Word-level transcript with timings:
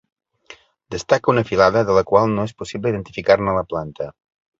Destaca 0.95 1.29
una 1.33 1.43
filada 1.49 1.83
de 1.89 1.97
la 1.97 2.03
qual 2.13 2.33
no 2.39 2.45
és 2.49 2.55
possible 2.63 2.93
identificar-ne 2.95 3.55
la 3.59 3.65
planta. 3.75 4.09